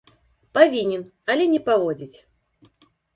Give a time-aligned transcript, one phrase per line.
[0.57, 1.03] Павінен,
[1.33, 2.17] але не паводзіць.